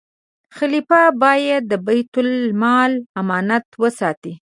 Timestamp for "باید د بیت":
1.23-2.13